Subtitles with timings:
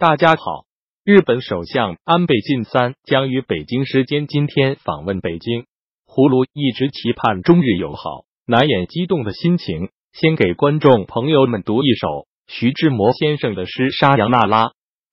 [0.00, 0.64] 大家好，
[1.04, 5.64] 日本首相安倍晋三将于北京时间今天访问北京。
[6.06, 9.88] 葫芦一直期盼中日友好，难掩激动的心情。
[10.12, 14.66] 先给观众朋友们读一首徐志摩先生的诗《沙扬那拉》，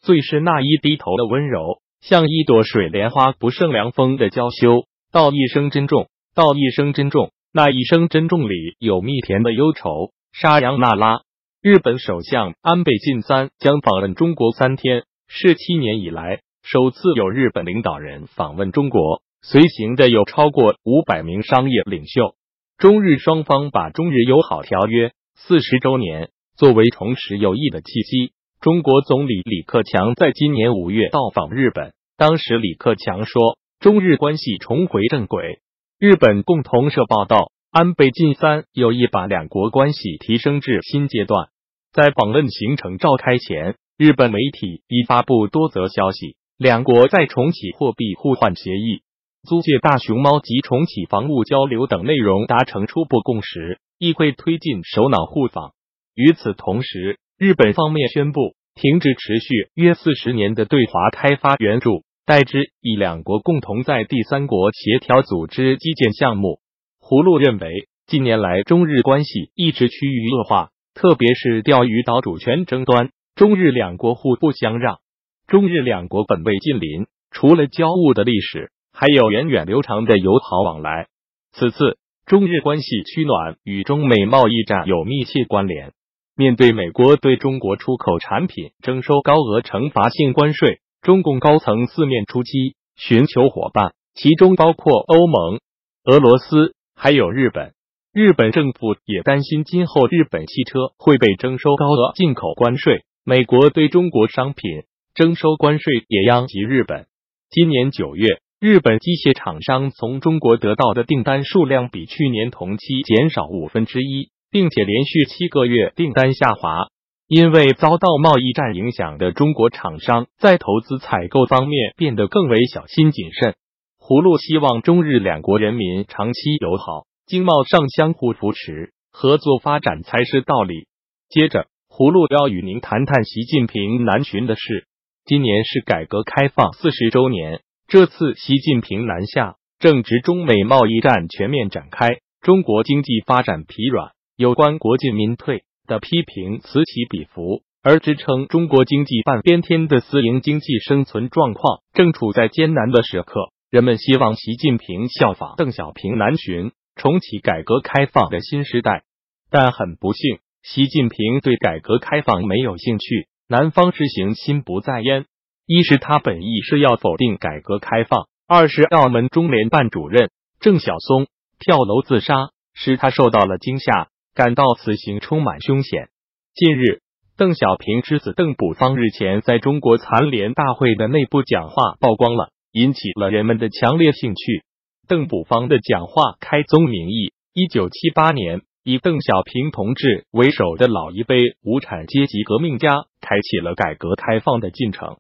[0.03, 4.83] 最是那一低头的温柔，像一朵水莲花不胜凉风的娇羞。
[5.11, 10.11] 道一声珍重，道一声珍重，那一声珍重里有蜜甜的忧愁。
[10.31, 11.21] 沙扬那拉。
[11.67, 19.23] 日本首相安倍晋三将访问中国三天，是七年以来首次有日本领导人访问中国。
[19.41, 22.35] 随行的有超过五百名商业领袖。
[22.77, 28.33] 中日双方把中日友好条约四十周年作为重拾友谊的契机。
[28.61, 35.61] 中国总理李克强在今年五月到访日本，当时李克强说，中日关系重回正轨。
[35.97, 41.47] 日本共同社报道，安倍晋三有意把两国关系提升至新阶段。
[41.95, 48.99] 在访问行程召开前，日本媒体已发布多则消息，两国在重启货币互换协议、
[49.47, 55.71] 租借大熊猫及重启防务交流等内容达成初步共识，亦会推进首脑互访。
[56.15, 58.41] 与此同时，日本方面宣布
[58.73, 66.59] 停止持续约四十年的对华开发援助，代之以两国共同在第三国协调组织基建项目。
[66.99, 70.71] 葫芦认为，近年来中日关系一直趋于恶化。
[70.95, 74.99] 特别是钓鱼岛主权争端，中日两国互不相让。
[75.45, 81.07] 中日两国本为近邻，除了交恶的历史，还有源远流长的友好往来。
[81.51, 85.91] 此次中日关系趋暖与中美贸易战有密切关联。
[86.33, 95.59] 面对美国对中国出口产品征收高额惩罚性关税，中共高层四面出击，寻求伙伴，其中包括欧盟、
[96.05, 97.73] 俄罗斯，还有日本。
[98.15, 104.83] 日本政府也担心今后日本汽车会被征收高额进口关税，美国对中国商品
[105.13, 107.07] 征收关税也殃及日本。
[107.49, 108.25] 今年九月，
[108.61, 116.87] 日本机械厂商从中国得到的订单数量比去年同期减少五分之一，并且连续七个月订单下滑。
[117.27, 123.55] 因为遭到贸易战影响的中国厂商在投资采购方面变得更为小心谨慎。
[123.99, 127.03] 葫芦希望中日两国人民长期友好。
[127.27, 130.87] 经贸上相互扶持，合作发展才是道理。
[131.27, 134.85] 接着，葫芦要与您谈谈习近平南巡的事。
[135.25, 153.49] 今年是改革开放四十周年，这次习近平南下，正值中美贸易战全面展开，中国经济发展疲软，有关国进民退的批评此起彼伏，而支撑中国经济半边天的私营经济生存状况正处在艰难的时刻。
[153.71, 156.71] 人们希望习近平效仿邓小平南巡。
[156.95, 159.03] 重启改革开放的新时代，
[159.51, 163.27] 但很不幸，习近平对改革开放没有兴趣。
[163.47, 165.25] 南方之行心不在焉，
[165.67, 171.27] 一是他本意是要否定改革开放，二是澳门中联办主任郑晓松
[171.59, 176.09] 跳楼自杀，使他受到了惊吓，感到此行充满凶险。
[176.55, 177.01] 近日，
[177.37, 184.63] 邓小平之子邓朴方日前在中国残联大会的内部讲话曝光了，引起了人们的强烈兴趣。
[185.07, 195.17] 邓补方的讲话开宗明义：一九七八年，以邓小平同志为首的老一辈无产阶级革命家开启了改革开放的进程。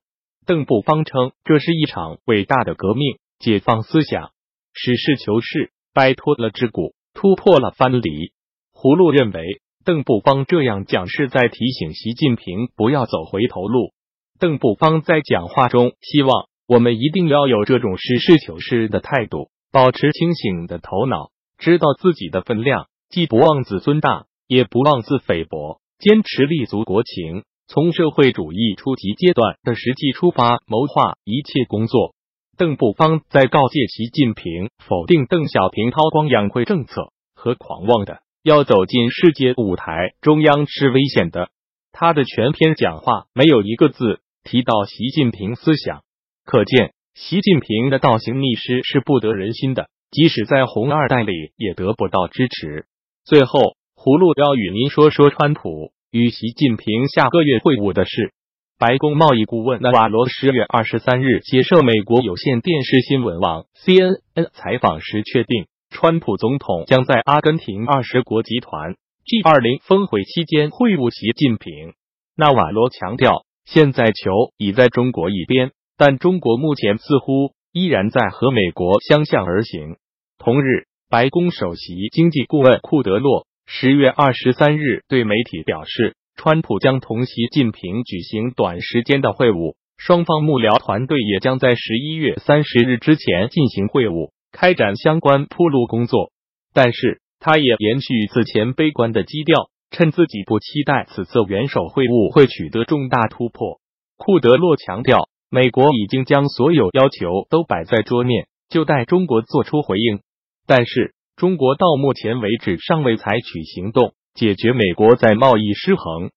[0.47, 4.31] 邓补方称，这是一场伟大的革命，解放思想，
[4.73, 8.31] 实事求是，摆脱了桎梏，突破了藩篱。
[8.73, 13.93] 胡路认为，邓补方这样讲是在提醒习近平不要走回头路。
[14.39, 19.51] 邓补方在讲话中希望我们一定要有这种实事求是的态度。
[19.75, 32.15] 保持清醒的头脑，知道自己的分量，既不妄自尊大，也不妄自菲薄，坚持立足国情，从社会主义初级阶段的实际出发，谋划一切工作。
[32.57, 41.49] 邓布方在告诫习近平，否定邓小平韬光养晦政策和狂妄的要走进世界舞台，中央是危险的。
[41.91, 46.03] 他的全篇讲话没有一个字提到习近平思想，
[46.45, 46.93] 可见。
[47.15, 52.87] 习近平的倒行逆施是不得人心的，即使在红二代里也得不到支持。
[53.23, 58.33] 最后，葫芦要与您说说川普与习近平下个月会晤的事。
[58.77, 71.93] 白宫贸易顾问纳瓦罗十月二十三日接受美国有线电视新闻网 CNN 采访时确定，川普总统将在阿根廷二十国集团 G 二零峰会期间会晤习近平。
[72.35, 75.71] 纳瓦罗强调，现在球已在中国一边。
[75.97, 79.95] 但中国目前似乎依然在和美国相向而行。
[80.37, 96.31] 同日，白宫首席经济顾问库德洛十月二十三日对媒体表示，川普将同习近平举行短时间的会晤，双方幕僚团队也将在十一月三十日之前进行会晤，开展相关铺路工作。
[96.73, 103.79] 但是，他也延续此前悲观的基调，称自己不期待此次元首会晤会取得重大突破。
[104.17, 110.19] 库德洛强调，美国已经将所有要求都摆在桌面，就待中国做出回应。
[110.67, 116.31] 但是，中国到目前为止尚未采取行动解决美国在贸易失衡、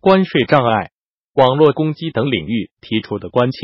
[0.00, 0.90] 关税障碍、
[1.34, 3.58] 网络攻击等领域提出的关切。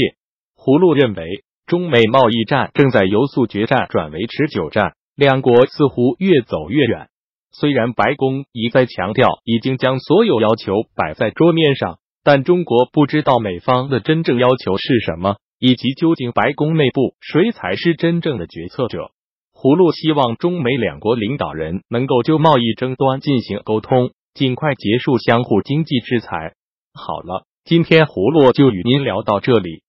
[0.55, 7.09] 胡路认为，中美贸易战正在由速决战转为持久战，两国似乎越走越远。
[7.51, 11.99] 虽然白宫一再强调已经将所有要求摆在桌面上，
[12.31, 19.13] 但中国不知道美方的真正要求是什么，以及究竟白宫内部谁才是真正的决策者。
[19.55, 26.53] 葫芦希望中美两国领导人能够就贸易争端进行沟通，尽快结束相互经济制裁。
[26.93, 29.81] 好了，今天葫芦就与您聊到这里。